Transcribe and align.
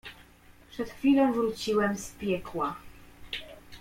"Przed 0.71 0.89
chwilą 0.89 1.33
wróciłem 1.33 1.97
z 1.97 2.11
piekła" 2.11 2.75